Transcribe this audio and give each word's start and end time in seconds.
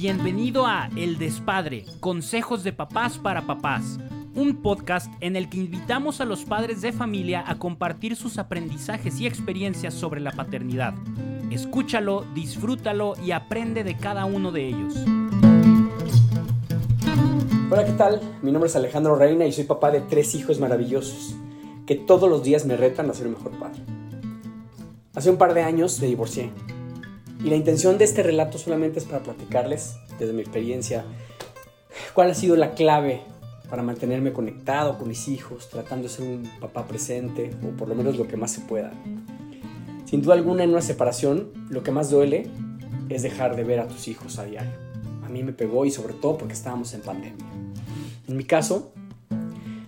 Bienvenido 0.00 0.64
a 0.64 0.90
El 0.94 1.18
Despadre, 1.18 1.84
Consejos 1.98 2.62
de 2.62 2.72
Papás 2.72 3.18
para 3.18 3.48
Papás, 3.48 3.98
un 4.36 4.62
podcast 4.62 5.12
en 5.18 5.34
el 5.34 5.48
que 5.48 5.56
invitamos 5.56 6.20
a 6.20 6.24
los 6.24 6.44
padres 6.44 6.80
de 6.82 6.92
familia 6.92 7.42
a 7.44 7.58
compartir 7.58 8.14
sus 8.14 8.38
aprendizajes 8.38 9.18
y 9.18 9.26
experiencias 9.26 9.94
sobre 9.94 10.20
la 10.20 10.30
paternidad. 10.30 10.94
Escúchalo, 11.50 12.24
disfrútalo 12.32 13.14
y 13.24 13.32
aprende 13.32 13.82
de 13.82 13.96
cada 13.96 14.24
uno 14.24 14.52
de 14.52 14.68
ellos. 14.68 14.94
Hola, 17.68 17.84
¿qué 17.84 17.92
tal? 17.98 18.20
Mi 18.40 18.52
nombre 18.52 18.68
es 18.68 18.76
Alejandro 18.76 19.16
Reina 19.16 19.46
y 19.46 19.52
soy 19.52 19.64
papá 19.64 19.90
de 19.90 20.02
tres 20.02 20.32
hijos 20.36 20.60
maravillosos 20.60 21.34
que 21.86 21.96
todos 21.96 22.30
los 22.30 22.44
días 22.44 22.66
me 22.66 22.76
retan 22.76 23.10
a 23.10 23.14
ser 23.14 23.26
un 23.26 23.32
mejor 23.32 23.50
padre. 23.58 23.80
Hace 25.16 25.28
un 25.28 25.38
par 25.38 25.54
de 25.54 25.62
años 25.62 26.00
me 26.00 26.06
divorcié 26.06 26.52
y 27.42 27.50
la 27.50 27.56
intención 27.56 27.98
de 27.98 28.04
este 28.04 28.22
relato 28.22 28.58
solamente 28.58 28.98
es 28.98 29.04
para 29.04 29.22
platicarles, 29.22 29.96
desde 30.18 30.32
mi 30.32 30.40
experiencia, 30.40 31.04
cuál 32.14 32.30
ha 32.30 32.34
sido 32.34 32.56
la 32.56 32.74
clave 32.74 33.22
para 33.70 33.82
mantenerme 33.82 34.32
conectado 34.32 34.98
con 34.98 35.08
mis 35.08 35.28
hijos, 35.28 35.68
tratando 35.68 36.08
de 36.08 36.14
ser 36.14 36.26
un 36.26 36.50
papá 36.60 36.86
presente, 36.86 37.54
o 37.62 37.76
por 37.76 37.88
lo 37.88 37.94
menos 37.94 38.16
lo 38.16 38.26
que 38.26 38.36
más 38.36 38.50
se 38.50 38.62
pueda. 38.62 38.92
Sin 40.04 40.22
duda 40.22 40.34
alguna, 40.34 40.64
en 40.64 40.70
una 40.70 40.80
separación, 40.80 41.52
lo 41.68 41.82
que 41.82 41.90
más 41.90 42.10
duele 42.10 42.46
es 43.08 43.22
dejar 43.22 43.56
de 43.56 43.64
ver 43.64 43.78
a 43.80 43.88
tus 43.88 44.08
hijos 44.08 44.38
a 44.38 44.44
diario. 44.44 44.72
A 45.24 45.28
mí 45.28 45.42
me 45.42 45.52
pegó 45.52 45.84
y 45.84 45.90
sobre 45.90 46.14
todo 46.14 46.38
porque 46.38 46.54
estábamos 46.54 46.94
en 46.94 47.02
pandemia. 47.02 47.44
En 48.26 48.36
mi 48.36 48.44
caso, 48.44 48.92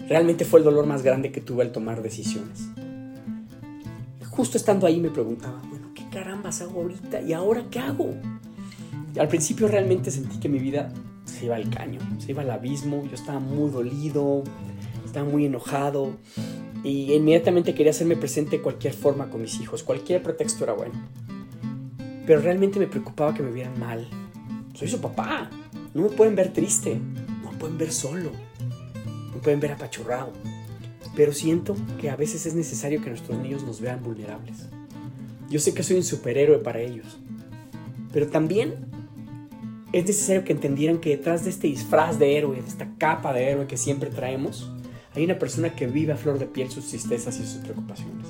realmente 0.06 0.44
fue 0.44 0.60
el 0.60 0.64
dolor 0.64 0.86
más 0.86 1.02
grande 1.02 1.32
que 1.32 1.40
tuve 1.40 1.62
al 1.62 1.72
tomar 1.72 2.02
decisiones. 2.02 2.68
Justo 4.28 4.56
estando 4.56 4.86
ahí 4.86 5.00
me 5.00 5.10
preguntaba, 5.10 5.60
hago 6.60 6.82
ahorita? 6.82 7.20
¿Y 7.22 7.32
ahora 7.32 7.64
qué 7.70 7.78
hago? 7.78 8.14
al 9.18 9.28
principio 9.28 9.66
realmente 9.66 10.10
sentí 10.10 10.38
que 10.38 10.48
mi 10.48 10.58
vida 10.58 10.92
se 11.24 11.46
iba 11.46 11.56
al 11.56 11.68
caño, 11.70 12.00
se 12.18 12.30
iba 12.30 12.42
al 12.42 12.50
abismo, 12.50 13.04
yo 13.06 13.14
estaba 13.14 13.40
muy 13.40 13.70
dolido, 13.70 14.44
estaba 15.04 15.28
muy 15.28 15.46
enojado 15.46 16.16
y 16.84 17.12
inmediatamente 17.12 17.74
quería 17.74 17.90
hacerme 17.90 18.16
presente 18.16 18.60
cualquier 18.60 18.94
forma 18.94 19.28
con 19.30 19.42
mis 19.42 19.60
hijos, 19.60 19.82
cualquier 19.82 20.22
pretexto 20.22 20.64
era 20.64 20.74
bueno. 20.74 20.94
Pero 22.26 22.40
realmente 22.40 22.78
me 22.78 22.86
preocupaba 22.86 23.34
que 23.34 23.42
me 23.42 23.50
vieran 23.50 23.78
mal. 23.78 24.08
Soy 24.74 24.88
su 24.88 25.00
papá, 25.00 25.50
no 25.94 26.02
me 26.02 26.08
pueden 26.10 26.36
ver 26.36 26.52
triste, 26.52 27.00
no 27.42 27.52
me 27.52 27.58
pueden 27.58 27.76
ver 27.76 27.92
solo, 27.92 28.30
no 29.28 29.34
me 29.34 29.40
pueden 29.40 29.60
ver 29.60 29.72
apachurrado. 29.72 30.32
Pero 31.16 31.32
siento 31.32 31.74
que 32.00 32.08
a 32.08 32.16
veces 32.16 32.46
es 32.46 32.54
necesario 32.54 33.02
que 33.02 33.10
nuestros 33.10 33.38
niños 33.38 33.64
nos 33.64 33.80
vean 33.80 34.02
vulnerables. 34.02 34.68
Yo 35.50 35.58
sé 35.58 35.74
que 35.74 35.82
soy 35.82 35.96
un 35.96 36.04
superhéroe 36.04 36.58
para 36.58 36.80
ellos. 36.80 37.18
Pero 38.12 38.28
también 38.28 38.86
es 39.92 40.06
necesario 40.06 40.44
que 40.44 40.52
entendieran 40.52 40.98
que 40.98 41.10
detrás 41.10 41.42
de 41.42 41.50
este 41.50 41.66
disfraz 41.66 42.20
de 42.20 42.38
héroe, 42.38 42.62
de 42.62 42.68
esta 42.68 42.88
capa 42.98 43.32
de 43.32 43.50
héroe 43.50 43.66
que 43.66 43.76
siempre 43.76 44.10
traemos, 44.10 44.70
hay 45.14 45.24
una 45.24 45.40
persona 45.40 45.74
que 45.74 45.88
vive 45.88 46.12
a 46.12 46.16
flor 46.16 46.38
de 46.38 46.46
piel 46.46 46.70
sus 46.70 46.88
tristezas 46.88 47.38
y 47.40 47.46
sus 47.46 47.56
preocupaciones. 47.62 48.28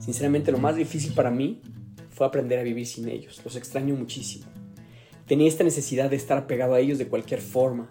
Sinceramente, 0.00 0.50
lo 0.52 0.58
más 0.58 0.76
difícil 0.76 1.12
para 1.12 1.30
mí 1.30 1.60
fue 2.08 2.26
aprender 2.26 2.58
a 2.58 2.62
vivir 2.62 2.86
sin 2.86 3.06
ellos. 3.08 3.42
Los 3.44 3.54
extraño 3.56 3.94
muchísimo. 3.94 4.46
Tenía 5.26 5.48
esta 5.48 5.64
necesidad 5.64 6.08
de 6.08 6.16
estar 6.16 6.46
pegado 6.46 6.74
a 6.74 6.80
ellos 6.80 6.96
de 6.98 7.08
cualquier 7.08 7.40
forma, 7.42 7.90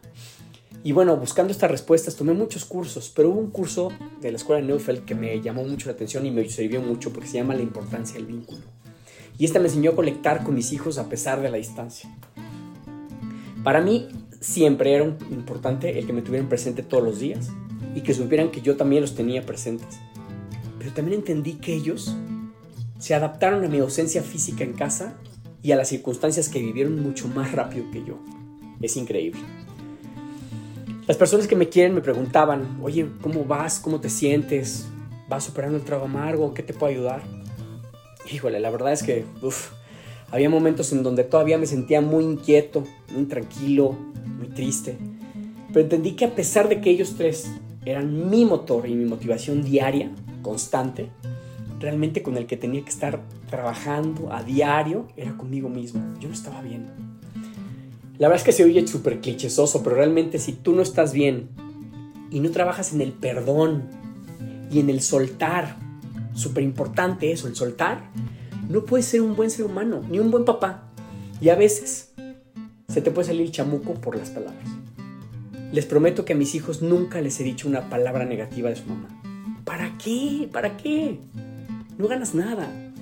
y 0.85 0.91
bueno, 0.91 1.15
buscando 1.15 1.51
estas 1.51 1.71
respuestas 1.71 2.17
tomé 2.17 2.33
muchos 2.33 2.65
cursos, 2.65 3.11
pero 3.15 3.29
hubo 3.29 3.39
un 3.39 3.51
curso 3.51 3.89
de 4.19 4.31
la 4.31 4.37
escuela 4.37 4.61
de 4.61 4.67
Neufeld 4.67 5.05
que 5.05 5.15
me 5.15 5.39
llamó 5.41 5.63
mucho 5.63 5.87
la 5.87 5.93
atención 5.93 6.25
y 6.25 6.31
me 6.31 6.47
sirvió 6.49 6.81
mucho 6.81 7.13
porque 7.13 7.29
se 7.29 7.37
llama 7.37 7.55
La 7.55 7.61
importancia 7.61 8.15
del 8.15 8.25
vínculo. 8.25 8.61
Y 9.37 9.45
esta 9.45 9.59
me 9.59 9.67
enseñó 9.67 9.91
a 9.91 9.95
conectar 9.95 10.43
con 10.43 10.55
mis 10.55 10.73
hijos 10.73 10.97
a 10.97 11.07
pesar 11.07 11.41
de 11.41 11.49
la 11.49 11.55
distancia. 11.55 12.09
Para 13.63 13.79
mí 13.79 14.09
siempre 14.41 14.93
era 14.93 15.05
importante 15.31 15.97
el 15.97 16.05
que 16.05 16.11
me 16.11 16.21
tuvieran 16.21 16.49
presente 16.49 16.83
todos 16.83 17.03
los 17.03 17.17
días 17.17 17.49
y 17.95 18.01
que 18.01 18.13
supieran 18.13 18.51
que 18.51 18.61
yo 18.61 18.75
también 18.75 19.01
los 19.01 19.15
tenía 19.15 19.45
presentes. 19.45 19.99
Pero 20.79 20.91
también 20.91 21.19
entendí 21.19 21.53
que 21.53 21.73
ellos 21.73 22.13
se 22.99 23.15
adaptaron 23.15 23.63
a 23.63 23.69
mi 23.69 23.79
ausencia 23.79 24.21
física 24.21 24.65
en 24.65 24.73
casa 24.73 25.17
y 25.61 25.71
a 25.71 25.77
las 25.77 25.87
circunstancias 25.87 26.49
que 26.49 26.59
vivieron 26.59 27.01
mucho 27.01 27.29
más 27.29 27.53
rápido 27.53 27.89
que 27.89 28.03
yo. 28.03 28.19
Es 28.81 28.97
increíble. 28.97 29.62
Las 31.05 31.17
personas 31.17 31.47
que 31.47 31.57
me 31.57 31.67
quieren 31.67 31.93
me 31.93 31.99
preguntaban, 31.99 32.79
oye, 32.81 33.05
¿cómo 33.21 33.43
vas? 33.43 33.81
¿Cómo 33.81 33.99
te 33.99 34.09
sientes? 34.09 34.87
¿Vas 35.27 35.43
superando 35.43 35.77
el 35.77 35.83
trago 35.83 36.05
amargo? 36.05 36.53
¿Qué 36.53 36.63
te 36.63 36.73
puedo 36.73 36.93
ayudar? 36.93 37.21
Híjole, 38.31 38.61
la 38.61 38.69
verdad 38.69 38.93
es 38.93 39.03
que 39.03 39.25
había 40.31 40.49
momentos 40.49 40.93
en 40.93 41.03
donde 41.03 41.25
todavía 41.25 41.57
me 41.57 41.65
sentía 41.65 41.99
muy 41.99 42.23
inquieto, 42.23 42.85
muy 43.13 43.25
tranquilo, 43.25 43.97
muy 44.37 44.47
triste. 44.47 44.97
Pero 45.73 45.81
entendí 45.81 46.13
que 46.13 46.23
a 46.23 46.35
pesar 46.35 46.69
de 46.69 46.79
que 46.79 46.89
ellos 46.89 47.15
tres 47.17 47.51
eran 47.83 48.29
mi 48.29 48.45
motor 48.45 48.87
y 48.87 48.95
mi 48.95 49.03
motivación 49.03 49.61
diaria, 49.61 50.09
constante, 50.41 51.09
realmente 51.81 52.23
con 52.23 52.37
el 52.37 52.45
que 52.45 52.55
tenía 52.55 52.81
que 52.81 52.91
estar 52.91 53.19
trabajando 53.49 54.31
a 54.31 54.41
diario 54.41 55.09
era 55.17 55.35
conmigo 55.35 55.67
mismo. 55.67 56.01
Yo 56.21 56.29
no 56.29 56.33
estaba 56.33 56.61
bien. 56.61 57.12
La 58.19 58.27
verdad 58.27 58.41
es 58.41 58.45
que 58.45 58.51
se 58.51 58.63
oye 58.63 58.85
súper 58.87 59.21
clichésoso, 59.21 59.83
pero 59.83 59.95
realmente 59.95 60.37
si 60.37 60.53
tú 60.53 60.73
no 60.73 60.81
estás 60.81 61.13
bien 61.13 61.49
y 62.29 62.39
no 62.39 62.51
trabajas 62.51 62.93
en 62.93 63.01
el 63.01 63.11
perdón 63.11 63.89
y 64.71 64.79
en 64.79 64.89
el 64.89 65.01
soltar, 65.01 65.77
súper 66.35 66.63
importante 66.63 67.31
eso, 67.31 67.47
el 67.47 67.55
soltar, 67.55 68.11
no 68.69 68.85
puedes 68.85 69.07
ser 69.07 69.21
un 69.21 69.35
buen 69.35 69.49
ser 69.49 69.65
humano, 69.65 70.01
ni 70.09 70.19
un 70.19 70.29
buen 70.31 70.45
papá. 70.45 70.91
Y 71.41 71.49
a 71.49 71.55
veces 71.55 72.13
se 72.87 73.01
te 73.01 73.11
puede 73.11 73.27
salir 73.27 73.51
chamuco 73.51 73.95
por 73.95 74.15
las 74.15 74.29
palabras. 74.29 74.67
Les 75.71 75.85
prometo 75.87 76.23
que 76.23 76.33
a 76.33 76.35
mis 76.35 76.53
hijos 76.53 76.83
nunca 76.83 77.19
les 77.19 77.39
he 77.39 77.43
dicho 77.43 77.67
una 77.67 77.89
palabra 77.89 78.25
negativa 78.25 78.69
de 78.69 78.75
su 78.75 78.85
mamá. 78.85 79.09
¿Para 79.65 79.97
qué? 79.97 80.47
¿Para 80.51 80.77
qué? 80.77 81.19
No 81.97 82.07
ganas 82.07 82.35
nada. 82.35 82.92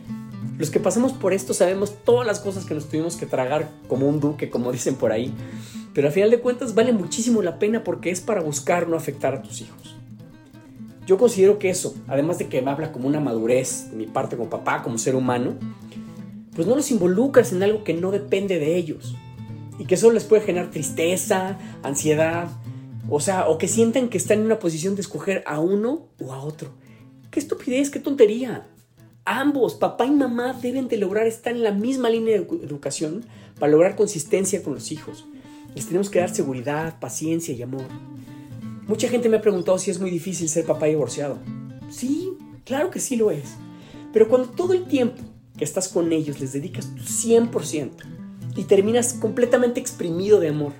Los 0.57 0.69
que 0.69 0.79
pasamos 0.79 1.13
por 1.13 1.34
esto 1.34 1.53
sabemos 1.53 1.95
todas 2.03 2.28
las 2.28 2.39
cosas 2.39 2.66
que 2.66 2.73
nos 2.73 2.88
tuvimos 2.88 3.16
que 3.16 3.25
tragar 3.25 3.69
como 3.88 4.07
un 4.07 4.19
duque, 4.19 4.50
como 4.50 4.72
dicen 4.72 4.95
por 4.95 5.12
ahí. 5.12 5.34
Pero 5.94 6.07
al 6.07 6.13
final 6.13 6.29
de 6.29 6.39
cuentas 6.39 6.75
vale 6.75 6.94
muchísimo 6.94 7.41
la 7.41 7.59
pena 7.59 7.84
porque 7.84 8.12
es 8.12 8.22
para 8.22 8.41
buscar 8.41 8.88
no 8.88 8.95
afectar 8.95 9.34
a 9.34 9.41
tus 9.41 9.62
hijos. 9.62 9.95
Yo 11.07 11.17
considero 11.17 11.57
que 11.57 11.69
eso, 11.69 11.95
además 12.07 12.38
de 12.38 12.47
que 12.47 12.62
me 12.62 12.72
habla 12.72 12.91
como 12.91 13.07
una 13.07 13.19
madurez 13.19 13.89
de 13.89 13.97
mi 13.97 14.06
parte 14.06 14.38
como 14.38 14.50
papá, 14.50 14.84
como 14.84 14.97
ser 14.97 15.16
humano, 15.16 15.56
pues 16.56 16.68
no 16.68 16.75
los 16.75 16.91
involucras 16.91 17.51
en 17.51 17.63
algo 17.63 17.83
que 17.83 17.94
no 17.94 18.12
depende 18.12 18.59
de 18.59 18.75
ellos 18.75 19.16
y 19.79 19.85
que 19.85 19.97
solo 19.97 20.13
les 20.13 20.25
puede 20.25 20.44
generar 20.44 20.69
tristeza, 20.69 21.57
ansiedad, 21.81 22.50
o 23.09 23.19
sea, 23.19 23.50
o 23.50 23.57
que 23.57 23.68
sientan 23.68 24.09
que 24.09 24.18
están 24.18 24.39
en 24.39 24.45
una 24.45 24.59
posición 24.59 24.95
de 24.95 25.01
escoger 25.01 25.44
a 25.47 25.59
uno 25.59 26.07
o 26.19 26.33
a 26.33 26.41
otro. 26.41 26.69
¡Qué 27.31 27.39
estupidez, 27.39 27.89
qué 27.89 28.00
tontería! 28.00 28.68
Ambos, 29.25 29.75
papá 29.75 30.07
y 30.07 30.11
mamá, 30.11 30.53
deben 30.53 30.87
de 30.87 30.97
lograr 30.97 31.27
estar 31.27 31.53
en 31.53 31.63
la 31.63 31.71
misma 31.71 32.09
línea 32.09 32.39
de 32.39 32.47
educación 32.65 33.23
para 33.59 33.71
lograr 33.71 33.95
consistencia 33.95 34.63
con 34.63 34.73
los 34.73 34.91
hijos. 34.91 35.25
Les 35.75 35.85
tenemos 35.85 36.09
que 36.09 36.19
dar 36.19 36.33
seguridad, 36.33 36.99
paciencia 36.99 37.53
y 37.53 37.61
amor. 37.61 37.85
Mucha 38.87 39.07
gente 39.07 39.29
me 39.29 39.37
ha 39.37 39.41
preguntado 39.41 39.77
si 39.77 39.91
es 39.91 39.99
muy 39.99 40.09
difícil 40.09 40.49
ser 40.49 40.65
papá 40.65 40.87
divorciado. 40.87 41.37
Sí, 41.89 42.33
claro 42.65 42.89
que 42.89 42.99
sí 42.99 43.15
lo 43.15 43.29
es. 43.29 43.53
Pero 44.11 44.27
cuando 44.27 44.49
todo 44.49 44.73
el 44.73 44.85
tiempo 44.85 45.21
que 45.55 45.63
estás 45.63 45.88
con 45.88 46.11
ellos 46.11 46.39
les 46.39 46.53
dedicas 46.53 46.93
tu 46.95 47.03
100% 47.03 47.91
y 48.55 48.63
terminas 48.63 49.13
completamente 49.13 49.79
exprimido 49.79 50.39
de 50.39 50.49
amor, 50.49 50.73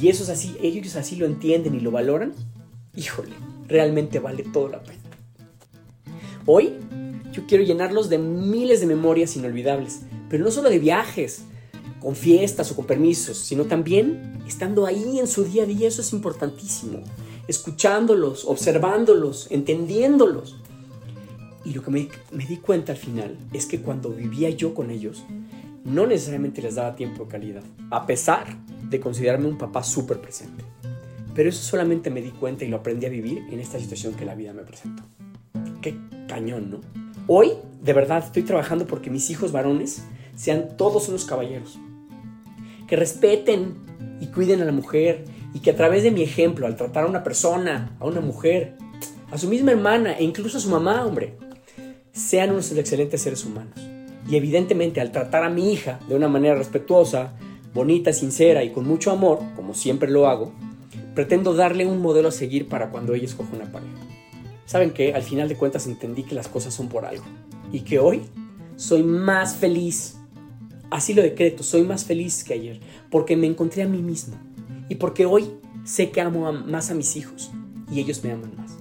y 0.00 0.08
eso 0.08 0.22
es 0.22 0.28
así, 0.28 0.56
ellos 0.62 0.94
así 0.94 1.16
lo 1.16 1.26
entienden 1.26 1.74
y 1.74 1.80
lo 1.80 1.90
valoran, 1.90 2.32
híjole, 2.94 3.32
realmente 3.66 4.20
vale 4.20 4.44
todo 4.44 4.68
la 4.68 4.82
pena. 4.82 5.02
Hoy 6.46 6.74
yo 7.34 7.46
quiero 7.46 7.64
llenarlos 7.64 8.08
de 8.08 8.18
miles 8.18 8.80
de 8.80 8.86
memorias 8.86 9.36
inolvidables, 9.36 10.02
pero 10.30 10.44
no 10.44 10.50
solo 10.50 10.70
de 10.70 10.78
viajes, 10.78 11.44
con 12.04 12.14
fiestas 12.14 12.70
o 12.70 12.76
con 12.76 12.84
permisos, 12.84 13.38
sino 13.38 13.64
también 13.64 14.38
estando 14.46 14.84
ahí 14.84 15.18
en 15.18 15.26
su 15.26 15.42
día 15.42 15.62
a 15.62 15.66
día, 15.66 15.88
eso 15.88 16.02
es 16.02 16.12
importantísimo, 16.12 17.00
escuchándolos, 17.48 18.44
observándolos, 18.44 19.48
entendiéndolos. 19.50 20.60
Y 21.64 21.72
lo 21.72 21.82
que 21.82 21.90
me, 21.90 22.08
me, 22.30 22.44
di 22.44 22.58
cuenta 22.58 22.92
al 22.92 22.98
final 22.98 23.38
es 23.54 23.64
que 23.64 23.80
cuando 23.80 24.10
vivía 24.10 24.50
yo 24.50 24.74
con 24.74 24.90
ellos, 24.90 25.24
no 25.82 26.06
necesariamente 26.06 26.60
les 26.60 26.74
daba 26.74 26.94
tiempo 26.94 27.24
de 27.24 27.30
calidad, 27.30 27.62
a 27.90 28.04
pesar 28.04 28.54
de 28.90 29.00
considerarme 29.00 29.48
un 29.48 29.56
papá 29.56 29.82
súper 29.82 30.20
presente. 30.20 30.62
Pero 31.34 31.48
eso 31.48 31.62
solamente 31.62 32.10
me 32.10 32.20
di 32.20 32.32
cuenta 32.32 32.66
y 32.66 32.68
lo 32.68 32.76
aprendí 32.76 33.06
a 33.06 33.08
vivir 33.08 33.46
en 33.50 33.60
esta 33.60 33.80
situación 33.80 34.12
que 34.12 34.26
la 34.26 34.34
vida 34.34 34.52
me 34.52 34.62
presentó. 34.62 35.02
Qué 35.80 35.96
cañón, 36.28 36.70
¿no? 36.70 37.03
Hoy, 37.26 37.52
de 37.82 37.94
verdad, 37.94 38.22
estoy 38.22 38.42
trabajando 38.42 38.86
porque 38.86 39.08
mis 39.08 39.30
hijos 39.30 39.50
varones 39.50 40.04
sean 40.36 40.76
todos 40.76 41.08
unos 41.08 41.24
caballeros. 41.24 41.78
Que 42.86 42.96
respeten 42.96 43.76
y 44.20 44.26
cuiden 44.26 44.60
a 44.60 44.66
la 44.66 44.72
mujer 44.72 45.24
y 45.54 45.60
que 45.60 45.70
a 45.70 45.76
través 45.76 46.02
de 46.02 46.10
mi 46.10 46.22
ejemplo, 46.22 46.66
al 46.66 46.76
tratar 46.76 47.04
a 47.04 47.08
una 47.08 47.24
persona, 47.24 47.96
a 47.98 48.04
una 48.04 48.20
mujer, 48.20 48.76
a 49.30 49.38
su 49.38 49.48
misma 49.48 49.72
hermana 49.72 50.12
e 50.18 50.24
incluso 50.24 50.58
a 50.58 50.60
su 50.60 50.68
mamá, 50.68 51.06
hombre, 51.06 51.38
sean 52.12 52.50
unos 52.50 52.70
excelentes 52.72 53.22
seres 53.22 53.42
humanos. 53.46 53.80
Y 54.28 54.36
evidentemente 54.36 55.00
al 55.00 55.10
tratar 55.10 55.44
a 55.44 55.50
mi 55.50 55.72
hija 55.72 56.00
de 56.06 56.16
una 56.16 56.28
manera 56.28 56.56
respetuosa, 56.56 57.32
bonita, 57.72 58.12
sincera 58.12 58.64
y 58.64 58.70
con 58.70 58.86
mucho 58.86 59.10
amor, 59.10 59.40
como 59.56 59.72
siempre 59.72 60.10
lo 60.10 60.28
hago, 60.28 60.52
pretendo 61.14 61.54
darle 61.54 61.86
un 61.86 62.02
modelo 62.02 62.28
a 62.28 62.32
seguir 62.32 62.68
para 62.68 62.90
cuando 62.90 63.14
ella 63.14 63.24
escoja 63.24 63.56
una 63.56 63.72
pareja. 63.72 64.13
¿Saben 64.66 64.92
qué? 64.92 65.14
Al 65.14 65.22
final 65.22 65.48
de 65.48 65.56
cuentas 65.56 65.86
entendí 65.86 66.22
que 66.22 66.34
las 66.34 66.48
cosas 66.48 66.72
son 66.72 66.88
por 66.88 67.04
algo 67.04 67.24
y 67.72 67.80
que 67.80 67.98
hoy 67.98 68.22
soy 68.76 69.02
más 69.02 69.56
feliz. 69.56 70.16
Así 70.90 71.14
lo 71.14 71.22
decreto, 71.22 71.62
soy 71.62 71.82
más 71.82 72.04
feliz 72.04 72.44
que 72.44 72.54
ayer, 72.54 72.80
porque 73.10 73.36
me 73.36 73.46
encontré 73.46 73.82
a 73.82 73.88
mí 73.88 74.02
mismo 74.02 74.36
y 74.88 74.96
porque 74.96 75.26
hoy 75.26 75.50
sé 75.84 76.10
que 76.10 76.20
amo 76.20 76.52
más 76.52 76.90
a 76.90 76.94
mis 76.94 77.16
hijos 77.16 77.50
y 77.90 78.00
ellos 78.00 78.22
me 78.24 78.32
aman 78.32 78.54
más. 78.56 78.76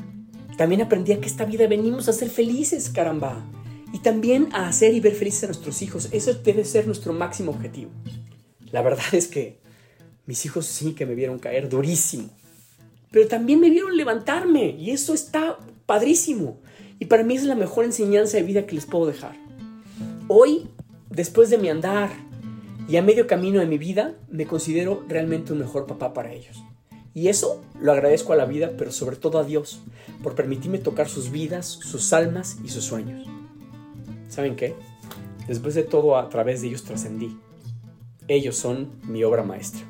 También 0.58 0.82
aprendí 0.82 1.12
a 1.12 1.20
que 1.20 1.28
esta 1.28 1.46
vida 1.46 1.68
venimos 1.68 2.08
a 2.08 2.14
ser 2.14 2.30
felices, 2.30 2.90
caramba. 2.90 3.44
Y 3.92 4.00
también 4.00 4.50
a 4.54 4.68
hacer 4.68 4.94
y 4.94 5.00
ver 5.00 5.14
felices 5.14 5.44
a 5.44 5.48
nuestros 5.48 5.82
hijos. 5.82 6.10
Eso 6.12 6.34
debe 6.34 6.66
ser 6.66 6.88
nuestro 6.88 7.14
máximo 7.14 7.52
objetivo. 7.52 7.92
La 8.72 8.82
verdad 8.82 9.06
es 9.14 9.28
que 9.28 9.60
mis 10.26 10.46
hijos 10.46 10.66
sí 10.66 10.94
que 10.94 11.06
me 11.06 11.16
vieron 11.16 11.40
caer 11.40 11.70
durísimo. 11.70 12.30
Pero 13.12 13.28
también 13.28 13.60
me 13.60 13.70
vieron 13.70 13.96
levantarme. 13.96 14.76
Y 14.80 14.92
eso 14.92 15.14
está 15.14 15.58
padrísimo. 15.86 16.60
Y 17.00 17.06
para 17.06 17.24
mí 17.24 17.36
es 17.36 17.44
la 17.44 17.56
mejor 17.56 17.86
enseñanza 17.86 18.38
de 18.38 18.44
vida 18.44 18.66
que 18.66 18.76
les 18.76 18.86
puedo 18.86 19.06
dejar. 19.06 19.36
Hoy, 20.28 20.70
después 21.10 21.50
de 21.50 21.58
mi 21.58 21.70
andar 21.70 22.10
y 22.88 22.98
a 22.98 23.02
medio 23.02 23.28
camino 23.28 23.60
de 23.60 23.66
mi 23.66 23.78
vida, 23.78 24.16
me 24.30 24.46
considero 24.46 25.04
realmente 25.08 25.54
un 25.54 25.60
mejor 25.60 25.86
papá 25.86 26.14
para 26.14 26.34
ellos. 26.34 26.64
Y 27.14 27.28
eso 27.28 27.62
lo 27.80 27.92
agradezco 27.92 28.34
a 28.34 28.36
la 28.36 28.46
vida, 28.46 28.74
pero 28.78 28.92
sobre 28.92 29.18
todo 29.18 29.38
a 29.38 29.44
Dios, 29.44 29.82
por 30.24 30.36
permitirme 30.36 30.80
tocar 30.80 31.08
sus 31.08 31.32
vidas, 31.32 31.68
sus 31.68 32.12
almas 32.14 32.58
y 32.64 32.70
sus 32.70 32.86
sueños. 32.86 33.28
¿Saben 34.30 34.56
qué? 34.56 34.76
Después 35.48 35.76
de 35.76 35.84
todo, 35.84 36.18
a 36.18 36.30
través 36.30 36.62
de 36.62 36.70
ellos 36.70 36.84
trascendí. 36.84 37.38
Ellos 38.28 38.56
son 38.56 38.90
mi 39.04 39.24
obra 39.24 39.44
maestra. 39.44 39.82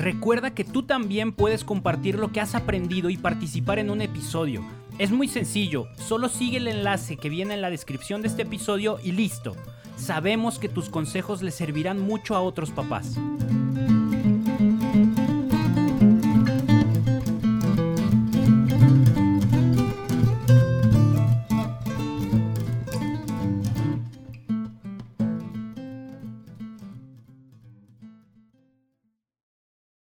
Recuerda 0.00 0.54
que 0.54 0.64
tú 0.64 0.82
también 0.82 1.30
puedes 1.30 1.62
compartir 1.62 2.18
lo 2.18 2.32
que 2.32 2.40
has 2.40 2.54
aprendido 2.54 3.10
y 3.10 3.18
participar 3.18 3.78
en 3.78 3.90
un 3.90 4.00
episodio. 4.00 4.64
Es 4.98 5.10
muy 5.10 5.28
sencillo, 5.28 5.88
solo 5.96 6.30
sigue 6.30 6.56
el 6.56 6.68
enlace 6.68 7.18
que 7.18 7.28
viene 7.28 7.52
en 7.52 7.60
la 7.60 7.68
descripción 7.68 8.22
de 8.22 8.28
este 8.28 8.42
episodio 8.42 8.98
y 9.04 9.12
listo. 9.12 9.54
Sabemos 9.96 10.58
que 10.58 10.70
tus 10.70 10.88
consejos 10.88 11.42
le 11.42 11.50
servirán 11.50 12.00
mucho 12.00 12.34
a 12.34 12.40
otros 12.40 12.70
papás. 12.70 13.18